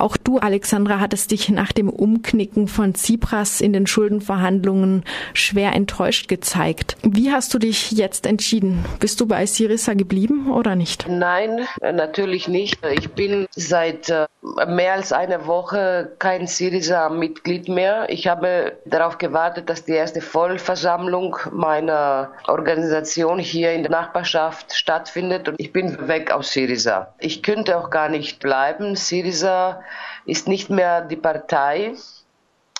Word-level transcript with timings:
Auch 0.00 0.16
du, 0.16 0.38
Alexandra, 0.38 0.98
hattest 0.98 1.30
dich 1.30 1.50
nach 1.50 1.72
dem 1.72 1.90
Umknicken 1.90 2.68
von 2.68 2.94
Tsipras 2.94 3.60
in 3.60 3.74
den 3.74 3.86
Schuldenverhandlungen 3.86 5.04
schwer 5.34 5.74
enttäuscht 5.74 6.26
gezeigt. 6.28 6.96
Wie 7.02 7.30
hast 7.30 7.52
du 7.52 7.58
dich 7.58 7.92
jetzt 7.92 8.26
entschieden? 8.26 8.84
Bist 8.98 9.20
du 9.20 9.26
bei 9.26 9.44
Syriza 9.44 9.92
geblieben 9.92 10.50
oder 10.50 10.74
nicht? 10.74 11.06
Nein, 11.06 11.66
natürlich 11.80 12.48
nicht. 12.48 12.78
Ich 12.86 13.10
bin 13.12 13.46
seit 13.50 14.08
äh, 14.08 14.26
mehr 14.66 14.94
als 14.94 15.12
einer 15.12 15.46
Woche 15.46 16.12
kein 16.18 16.46
Syriza-Mitglied 16.46 17.68
mehr. 17.68 18.06
Ich 18.08 18.26
habe 18.26 18.78
darauf 18.86 19.18
gewartet, 19.18 19.68
dass 19.68 19.84
die 19.84 19.92
erste 19.92 20.22
Vollversammlung 20.22 21.36
meiner 21.52 22.32
Organisation 22.46 23.38
hier 23.38 23.72
in 23.72 23.82
der 23.82 23.90
Nachbarschaft 23.90 24.72
stattfindet 24.74 25.48
und 25.48 25.56
ich 25.58 25.72
bin 25.72 26.08
weg 26.08 26.30
aus 26.30 26.52
Syriza. 26.52 27.14
Ich 27.18 27.42
könnte 27.42 27.76
auch 27.76 27.90
gar 27.90 28.08
nicht 28.08 28.40
bleiben. 28.40 28.96
Syriza 28.96 29.82
ist 30.24 30.48
nicht 30.48 30.70
mehr 30.70 31.02
die 31.02 31.16
Partei, 31.16 31.94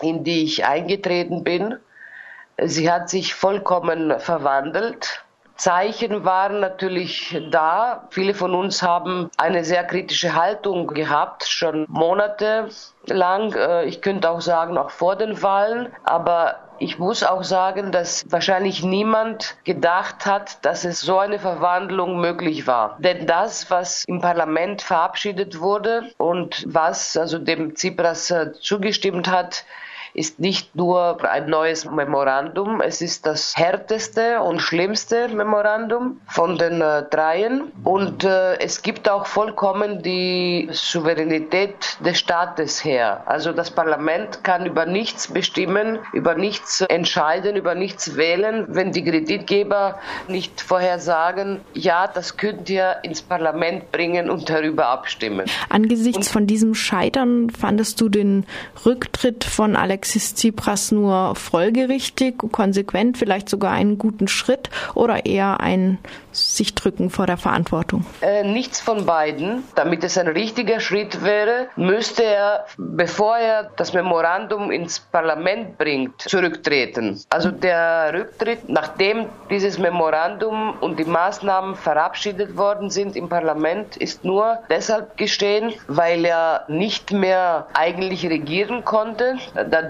in 0.00 0.24
die 0.24 0.44
ich 0.44 0.64
eingetreten 0.64 1.44
bin. 1.44 1.78
Sie 2.62 2.90
hat 2.90 3.08
sich 3.08 3.34
vollkommen 3.34 4.18
verwandelt. 4.20 5.24
Zeichen 5.60 6.24
waren 6.24 6.60
natürlich 6.60 7.38
da. 7.50 8.06
Viele 8.08 8.32
von 8.32 8.54
uns 8.54 8.82
haben 8.82 9.30
eine 9.36 9.62
sehr 9.62 9.84
kritische 9.84 10.34
Haltung 10.34 10.86
gehabt, 10.86 11.46
schon 11.46 11.84
monatelang. 11.86 13.52
Äh, 13.52 13.84
ich 13.84 14.00
könnte 14.00 14.30
auch 14.30 14.40
sagen, 14.40 14.78
auch 14.78 14.88
vor 14.88 15.16
den 15.16 15.42
Wahlen. 15.42 15.92
Aber 16.02 16.56
ich 16.78 16.98
muss 16.98 17.22
auch 17.22 17.44
sagen, 17.44 17.92
dass 17.92 18.24
wahrscheinlich 18.30 18.82
niemand 18.82 19.58
gedacht 19.64 20.24
hat, 20.24 20.64
dass 20.64 20.86
es 20.86 21.02
so 21.02 21.18
eine 21.18 21.38
Verwandlung 21.38 22.22
möglich 22.22 22.66
war. 22.66 22.96
Denn 22.98 23.26
das, 23.26 23.70
was 23.70 24.04
im 24.06 24.22
Parlament 24.22 24.80
verabschiedet 24.80 25.60
wurde 25.60 26.10
und 26.16 26.64
was 26.66 27.18
also 27.18 27.38
dem 27.38 27.74
Tsipras 27.74 28.30
äh, 28.30 28.52
zugestimmt 28.52 29.30
hat, 29.30 29.66
ist 30.14 30.40
nicht 30.40 30.74
nur 30.74 31.18
ein 31.24 31.48
neues 31.48 31.84
Memorandum, 31.84 32.80
es 32.80 33.00
ist 33.00 33.26
das 33.26 33.56
härteste 33.56 34.40
und 34.40 34.60
schlimmste 34.60 35.28
Memorandum 35.28 36.20
von 36.26 36.58
den 36.58 36.80
äh, 36.80 37.04
dreien. 37.10 37.72
Und 37.84 38.24
äh, 38.24 38.58
es 38.58 38.82
gibt 38.82 39.08
auch 39.08 39.26
vollkommen 39.26 40.02
die 40.02 40.68
Souveränität 40.72 41.74
des 42.04 42.18
Staates 42.18 42.84
her. 42.84 43.22
Also 43.26 43.52
das 43.52 43.70
Parlament 43.70 44.42
kann 44.44 44.66
über 44.66 44.86
nichts 44.86 45.28
bestimmen, 45.28 45.98
über 46.12 46.34
nichts 46.34 46.80
entscheiden, 46.80 47.56
über 47.56 47.74
nichts 47.74 48.16
wählen, 48.16 48.66
wenn 48.68 48.92
die 48.92 49.04
Kreditgeber 49.04 49.98
nicht 50.28 50.60
vorher 50.60 50.98
sagen, 50.98 51.60
ja, 51.74 52.06
das 52.06 52.36
könnt 52.36 52.68
ihr 52.68 52.96
ins 53.02 53.22
Parlament 53.22 53.92
bringen 53.92 54.30
und 54.30 54.48
darüber 54.48 54.88
abstimmen. 54.88 55.46
Angesichts 55.68 56.16
und 56.28 56.32
von 56.32 56.46
diesem 56.46 56.74
Scheitern 56.74 57.50
fandest 57.50 58.00
du 58.00 58.08
den 58.08 58.46
Rücktritt 58.84 59.44
von 59.44 59.76
Alex 59.76 59.99
Alexis 60.00 60.34
Tsipras 60.34 60.92
nur 60.92 61.34
folgerichtig, 61.34 62.38
konsequent, 62.52 63.18
vielleicht 63.18 63.50
sogar 63.50 63.72
einen 63.72 63.98
guten 63.98 64.28
Schritt 64.28 64.70
oder 64.94 65.26
eher 65.26 65.60
ein 65.60 65.98
sich 66.32 66.74
drücken 66.74 67.10
vor 67.10 67.26
der 67.26 67.36
Verantwortung? 67.36 68.06
Äh, 68.22 68.44
nichts 68.44 68.80
von 68.80 69.04
beiden. 69.04 69.64
Damit 69.74 70.02
es 70.04 70.16
ein 70.16 70.28
richtiger 70.28 70.80
Schritt 70.80 71.22
wäre, 71.22 71.66
müsste 71.76 72.24
er, 72.24 72.64
bevor 72.78 73.36
er 73.36 73.70
das 73.76 73.92
Memorandum 73.92 74.70
ins 74.70 75.00
Parlament 75.00 75.76
bringt, 75.76 76.22
zurücktreten. 76.22 77.20
Also 77.28 77.50
der 77.50 78.12
Rücktritt, 78.14 78.68
nachdem 78.68 79.26
dieses 79.50 79.78
Memorandum 79.78 80.78
und 80.80 80.98
die 80.98 81.04
Maßnahmen 81.04 81.74
verabschiedet 81.74 82.56
worden 82.56 82.88
sind 82.88 83.16
im 83.16 83.28
Parlament, 83.28 83.96
ist 83.98 84.24
nur 84.24 84.60
deshalb 84.70 85.18
gestehen, 85.18 85.74
weil 85.88 86.24
er 86.24 86.64
nicht 86.68 87.12
mehr 87.12 87.66
eigentlich 87.74 88.24
regieren 88.26 88.84
konnte, 88.84 89.36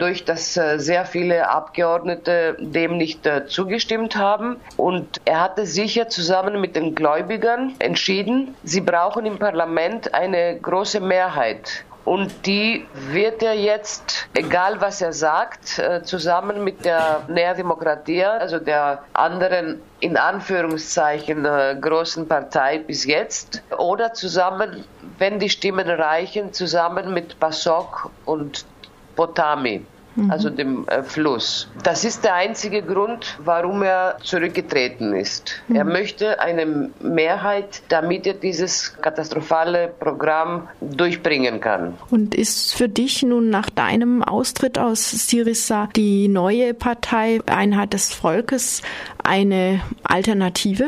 dadurch, 0.00 0.24
dass 0.24 0.56
äh, 0.56 0.78
sehr 0.78 1.04
viele 1.04 1.48
Abgeordnete 1.48 2.56
dem 2.58 2.96
nicht 2.96 3.26
äh, 3.26 3.46
zugestimmt 3.46 4.16
haben. 4.16 4.56
Und 4.76 5.20
er 5.24 5.40
hatte 5.42 5.66
sicher 5.66 6.08
zusammen 6.08 6.60
mit 6.60 6.74
den 6.74 6.94
Gläubigern 6.94 7.74
entschieden, 7.78 8.54
sie 8.64 8.80
brauchen 8.80 9.26
im 9.26 9.38
Parlament 9.38 10.14
eine 10.14 10.58
große 10.60 11.00
Mehrheit. 11.00 11.84
Und 12.06 12.46
die 12.46 12.86
wird 13.10 13.42
er 13.42 13.54
jetzt, 13.54 14.26
egal 14.32 14.80
was 14.80 15.02
er 15.02 15.12
sagt, 15.12 15.78
äh, 15.78 16.02
zusammen 16.02 16.64
mit 16.64 16.86
der 16.86 17.22
Nea 17.28 17.52
Demokratia, 17.52 18.38
also 18.38 18.58
der 18.58 19.02
anderen 19.12 19.82
in 20.00 20.16
Anführungszeichen 20.16 21.46
großen 21.78 22.26
Partei 22.26 22.78
bis 22.78 23.04
jetzt, 23.04 23.62
oder 23.76 24.14
zusammen, 24.14 24.84
wenn 25.18 25.38
die 25.38 25.50
Stimmen 25.50 25.90
reichen, 25.90 26.54
zusammen 26.54 27.12
mit 27.12 27.38
PASOK 27.38 28.10
und 28.24 28.64
Potami 29.20 29.82
mhm. 30.16 30.30
also 30.30 30.50
dem 30.50 30.86
äh, 30.88 31.02
Fluss. 31.02 31.68
Das 31.82 32.04
ist 32.04 32.24
der 32.24 32.34
einzige 32.34 32.82
Grund, 32.82 33.38
warum 33.44 33.82
er 33.82 34.16
zurückgetreten 34.22 35.14
ist. 35.14 35.62
Mhm. 35.68 35.76
Er 35.76 35.84
möchte 35.84 36.40
eine 36.40 36.90
Mehrheit, 37.00 37.82
damit 37.88 38.26
er 38.26 38.34
dieses 38.34 38.96
katastrophale 39.00 39.88
Programm 40.00 40.68
durchbringen 40.80 41.60
kann. 41.60 41.94
Und 42.10 42.34
ist 42.34 42.74
für 42.74 42.88
dich 42.88 43.22
nun 43.22 43.50
nach 43.50 43.70
deinem 43.70 44.22
Austritt 44.22 44.78
aus 44.78 45.10
Syriza 45.10 45.88
die 45.96 46.28
neue 46.28 46.74
Partei 46.74 47.40
Einheit 47.46 47.92
des 47.92 48.12
Volkes 48.12 48.82
eine 49.22 49.80
Alternative? 50.02 50.86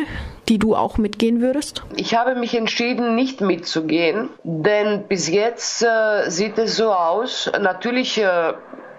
Die 0.48 0.58
du 0.58 0.74
auch 0.74 0.98
mitgehen 0.98 1.40
würdest? 1.40 1.82
Ich 1.96 2.14
habe 2.14 2.34
mich 2.34 2.54
entschieden, 2.54 3.14
nicht 3.14 3.40
mitzugehen, 3.40 4.28
denn 4.42 5.04
bis 5.08 5.28
jetzt 5.28 5.82
äh, 5.82 6.30
sieht 6.30 6.58
es 6.58 6.76
so 6.76 6.92
aus. 6.92 7.50
Natürlich 7.60 8.18
äh, 8.18 8.52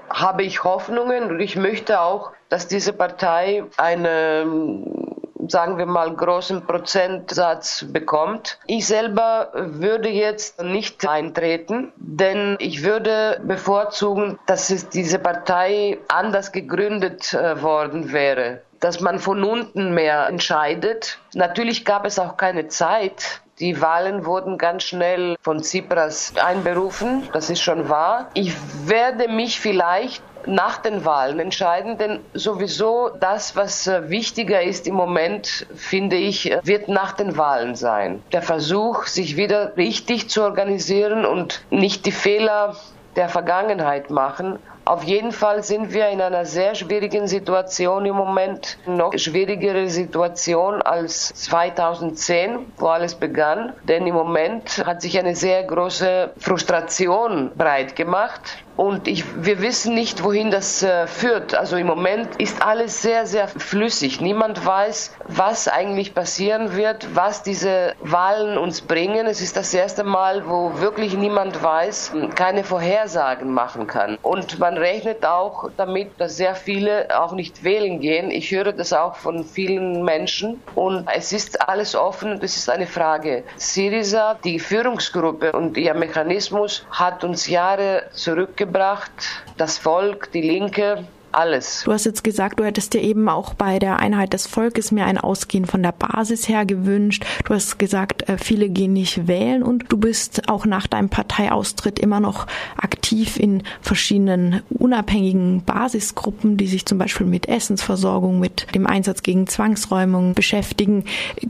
habe 0.09 0.43
ich 0.43 0.63
Hoffnungen 0.63 1.31
und 1.31 1.39
ich 1.39 1.55
möchte 1.55 2.01
auch, 2.01 2.31
dass 2.49 2.67
diese 2.67 2.93
Partei 2.93 3.63
einen 3.77 5.13
sagen 5.47 5.77
wir 5.77 5.85
mal, 5.85 6.13
großen 6.13 6.65
Prozentsatz 6.65 7.85
bekommt. 7.89 8.59
Ich 8.67 8.87
selber 8.87 9.51
würde 9.53 10.09
jetzt 10.09 10.61
nicht 10.61 11.07
eintreten, 11.07 11.91
denn 11.95 12.55
ich 12.59 12.83
würde 12.83 13.41
bevorzugen, 13.43 14.39
dass 14.45 14.69
es 14.69 14.89
diese 14.89 15.19
Partei 15.19 15.99
anders 16.07 16.51
gegründet 16.51 17.33
äh, 17.33 17.61
worden 17.61 18.11
wäre 18.13 18.61
dass 18.83 18.99
man 18.99 19.17
von 19.17 19.43
unten 19.43 19.93
mehr 19.93 20.27
entscheidet. 20.27 21.19
Natürlich 21.33 21.85
gab 21.85 22.05
es 22.05 22.19
auch 22.19 22.35
keine 22.35 22.67
Zeit, 22.67 23.41
die 23.59 23.79
Wahlen 23.81 24.25
wurden 24.25 24.57
ganz 24.57 24.83
schnell 24.83 25.37
von 25.41 25.61
Tsipras 25.61 26.33
einberufen, 26.43 27.29
das 27.31 27.49
ist 27.49 27.61
schon 27.61 27.87
wahr. 27.87 28.29
Ich 28.33 28.53
werde 28.85 29.29
mich 29.29 29.59
vielleicht 29.59 30.23
nach 30.45 30.79
den 30.79 31.05
Wahlen 31.05 31.39
entscheiden, 31.39 31.97
denn 31.97 32.19
sowieso 32.33 33.09
das, 33.19 33.55
was 33.55 33.87
äh, 33.87 34.09
wichtiger 34.09 34.61
ist 34.61 34.87
im 34.87 34.95
Moment, 34.95 35.65
finde 35.75 36.17
ich, 36.17 36.51
äh, 36.51 36.59
wird 36.63 36.89
nach 36.89 37.13
den 37.13 37.37
Wahlen 37.37 37.75
sein. 37.75 38.21
Der 38.33 38.41
Versuch, 38.41 39.05
sich 39.05 39.37
wieder 39.37 39.77
richtig 39.77 40.29
zu 40.29 40.41
organisieren 40.41 41.25
und 41.25 41.61
nicht 41.69 42.05
die 42.05 42.11
Fehler 42.11 42.75
der 43.15 43.29
Vergangenheit 43.29 44.09
machen, 44.09 44.59
auf 44.85 45.03
jeden 45.03 45.31
Fall 45.31 45.63
sind 45.63 45.93
wir 45.93 46.09
in 46.09 46.19
einer 46.19 46.43
sehr 46.43 46.75
schwierigen 46.75 47.25
Situation 47.25 48.05
im 48.05 48.17
Moment, 48.17 48.77
noch 48.85 49.13
schwierigere 49.17 49.87
Situation 49.87 50.81
als 50.81 51.29
2010, 51.35 52.73
wo 52.77 52.87
alles 52.87 53.15
begann. 53.15 53.71
Denn 53.83 54.05
im 54.05 54.13
Moment 54.13 54.85
hat 54.85 55.01
sich 55.01 55.17
eine 55.17 55.37
sehr 55.37 55.63
große 55.63 56.33
Frustration 56.37 57.51
breit 57.55 57.95
gemacht. 57.95 58.41
Und 58.75 59.07
ich, 59.07 59.23
wir 59.45 59.61
wissen 59.61 59.93
nicht, 59.93 60.23
wohin 60.23 60.49
das 60.49 60.81
äh, 60.81 61.05
führt. 61.05 61.53
Also 61.53 61.77
im 61.77 61.85
Moment 61.85 62.35
ist 62.37 62.63
alles 62.63 63.01
sehr, 63.03 63.27
sehr 63.27 63.47
flüssig. 63.47 64.19
Niemand 64.19 64.65
weiß, 64.65 65.15
was 65.27 65.67
eigentlich 65.67 66.15
passieren 66.15 66.75
wird, 66.75 67.15
was 67.15 67.43
diese 67.43 67.93
Wahlen 68.01 68.57
uns 68.57 68.81
bringen. 68.81 69.27
Es 69.27 69.41
ist 69.41 69.57
das 69.57 69.73
erste 69.73 70.03
Mal, 70.03 70.47
wo 70.47 70.79
wirklich 70.79 71.15
niemand 71.15 71.61
weiß, 71.61 72.13
keine 72.35 72.63
Vorhersagen 72.63 73.53
machen 73.53 73.85
kann. 73.85 74.17
Und 74.23 74.57
man 74.57 74.77
rechnet 74.77 75.23
auch 75.23 75.69
damit, 75.77 76.09
dass 76.17 76.37
sehr 76.37 76.55
viele 76.55 77.07
auch 77.21 77.33
nicht 77.33 77.63
wählen 77.63 77.99
gehen. 77.99 78.31
Ich 78.31 78.49
höre 78.49 78.73
das 78.73 78.91
auch 78.91 79.15
von 79.17 79.43
vielen 79.43 80.03
Menschen. 80.03 80.61
Und 80.73 81.07
es 81.13 81.31
ist 81.31 81.61
alles 81.69 81.95
offen 81.95 82.31
und 82.31 82.43
es 82.43 82.57
ist 82.57 82.71
eine 82.71 82.87
Frage. 82.87 83.43
Syriza, 83.55 84.35
die 84.43 84.57
Führungsgruppe 84.57 85.51
und 85.51 85.77
ihr 85.77 85.93
Mechanismus 85.93 86.87
hat 86.89 87.23
uns 87.23 87.47
Jahre 87.47 88.03
zurückgebracht 88.13 88.62
gebracht, 88.65 89.11
das 89.57 89.77
Volk, 89.77 90.31
die 90.31 90.41
Linke, 90.41 91.05
alles. 91.33 91.83
Du 91.83 91.91
hast 91.91 92.05
jetzt 92.05 92.23
gesagt, 92.23 92.59
du 92.59 92.63
hättest 92.63 92.93
dir 92.93 93.01
eben 93.01 93.27
auch 93.27 93.53
bei 93.55 93.79
der 93.79 93.99
Einheit 93.99 94.33
des 94.33 94.47
Volkes 94.47 94.91
mehr 94.91 95.05
ein 95.05 95.17
Ausgehen 95.17 95.65
von 95.65 95.81
der 95.81 95.91
Basis 95.91 96.47
her 96.47 96.65
gewünscht. 96.65 97.25
Du 97.45 97.53
hast 97.53 97.79
gesagt, 97.79 98.29
äh, 98.29 98.37
viele 98.37 98.69
gehen 98.69 98.93
nicht 98.93 99.27
wählen 99.27 99.63
und 99.63 99.91
du 99.91 99.97
bist 99.97 100.47
auch 100.47 100.65
nach 100.65 100.87
deinem 100.87 101.09
Parteiaustritt 101.09 101.99
immer 101.99 102.19
noch 102.19 102.47
aktiv 102.77 103.03
aktiv 103.13 103.37
in 103.37 103.63
verschiedenen 103.81 104.61
unabhängigen 104.69 105.63
Basisgruppen, 105.63 106.57
die 106.57 106.67
sich 106.67 106.85
zum 106.85 106.97
Beispiel 106.97 107.27
mit 107.27 107.47
Essensversorgung, 107.47 108.39
mit 108.39 108.73
dem 108.73 108.87
Einsatz 108.87 109.21
gegen 109.23 109.45
Zwangsräumung 109.45 110.33
beschäftigen. 110.33 111.05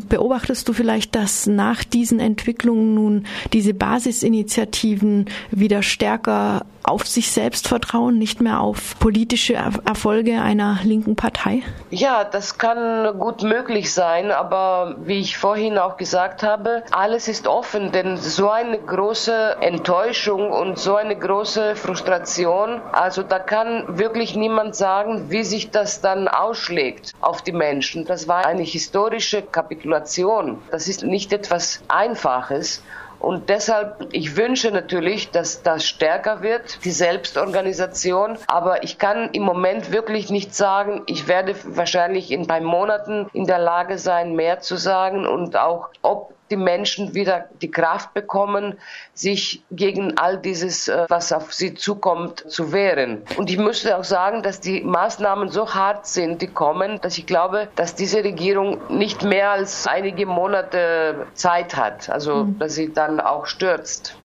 Beobachtest 0.10 0.68
du 0.68 0.74
vielleicht, 0.74 1.15
dass 1.15 1.48
nach 1.48 1.83
diesen 1.83 2.19
Entwicklungen 2.19 2.95
nun 2.95 3.25
diese 3.54 3.74
Basisinitiativen 3.74 5.25
wieder 5.51 5.83
stärker 5.83 6.65
auf 6.84 7.08
sich 7.08 7.32
selbst 7.32 7.68
vertrauen, 7.68 8.18
nicht 8.18 8.42
mehr 8.42 8.60
auf 8.60 9.00
politische 9.00 9.54
Erfolge 9.54 10.42
einer 10.42 10.80
linken 10.84 11.16
Partei? 11.16 11.62
Ja, 11.90 12.24
das 12.24 12.58
kann 12.58 13.18
gut 13.20 13.44
möglich 13.44 13.94
sein, 13.94 14.32
aber 14.32 14.96
wie 15.04 15.20
ich 15.20 15.38
vorhin 15.38 15.78
auch 15.78 15.98
gesagt 15.98 16.44
habe, 16.44 16.84
alles 16.92 17.28
ist 17.28 17.48
offen, 17.48 17.92
denn 17.92 18.18
so 18.18 18.50
eine 18.50 18.78
große 18.80 19.58
Enttäuschung 19.62 20.52
und 20.52 20.78
so 20.78 20.96
eine 20.96 21.16
große 21.18 21.76
Frustration, 21.76 22.82
also 22.92 23.24
da 23.24 23.40
kann 23.40 23.98
wirklich 23.98 24.36
niemand 24.36 24.76
sagen, 24.76 25.30
wie 25.30 25.44
sich 25.44 25.72
das 25.72 26.02
dann 26.02 26.28
ausschlägt 26.28 27.14
auf 27.22 27.42
die 27.42 27.52
Menschen. 27.52 28.06
Das 28.06 28.28
war 28.28 28.46
eine 28.46 28.64
historische 28.64 29.42
Kapitulation. 29.42 30.62
Das 30.72 30.88
ist 30.88 31.04
nicht 31.04 31.34
etwas 31.34 31.82
Einfaches. 31.88 32.82
Und 33.24 33.48
deshalb, 33.48 34.10
ich 34.12 34.36
wünsche 34.36 34.70
natürlich, 34.70 35.31
dass 35.31 35.64
das 35.64 35.86
stärker 35.86 36.42
wird, 36.42 36.84
die 36.84 36.92
Selbstorganisation. 36.92 38.38
Aber 38.48 38.84
ich 38.84 38.98
kann 38.98 39.30
im 39.31 39.44
Moment 39.44 39.94
wirklich 39.94 40.30
nicht 40.30 40.54
sagen, 40.54 41.04
ich 41.06 41.30
werde 41.30 41.56
wahrscheinlich 41.64 42.31
in 42.31 42.42
ein 42.42 42.48
paar 42.48 42.60
Monaten 42.60 43.30
in 43.31 43.46
der 43.46 43.60
Lage 43.60 43.98
sein, 43.98 44.36
mehr 44.36 44.60
zu 44.60 44.75
sagen 44.75 45.25
und 45.25 45.56
auch, 45.56 45.88
ob 46.02 46.34
die 46.50 46.56
Menschen 46.56 47.13
wieder 47.13 47.45
die 47.62 47.72
Kraft 47.72 48.13
bekommen, 48.13 48.78
sich 49.13 49.63
gegen 49.72 50.18
all 50.18 50.38
dieses, 50.38 50.88
äh, 50.88 51.06
was 51.10 51.31
auf 51.31 51.54
sie 51.54 51.74
zukommt, 51.74 52.50
zu 52.51 52.72
wehren. 52.72 53.24
Und 53.38 53.50
ich 53.50 53.57
müsste 53.57 53.98
auch 53.98 54.04
sagen, 54.04 54.44
dass 54.44 54.60
die 54.60 54.81
Maßnahmen 54.81 55.50
so 55.50 55.74
hart 55.74 56.06
sind, 56.06 56.42
die 56.42 56.48
kommen, 56.48 57.00
dass 57.01 57.18
ich 57.18 57.25
glaube, 57.25 57.68
dass 57.75 57.95
diese 57.95 58.24
Regierung 58.24 58.80
nicht 58.90 59.24
mehr 59.24 59.51
als 59.51 59.88
einige 59.88 60.25
Monate 60.25 61.28
Zeit 61.34 61.75
hat, 61.75 62.10
also 62.10 62.46
mhm. 62.46 62.60
dass 62.60 62.75
sie 62.75 62.94
dann 62.94 63.19
auch 63.19 63.46
stürzt. 63.46 64.18